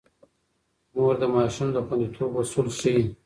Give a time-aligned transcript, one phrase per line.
[0.93, 3.03] مور د ماشوم د خونديتوب اصول ښيي.